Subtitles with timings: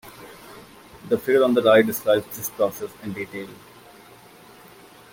[1.09, 3.47] The figure on the right describes this process in detail.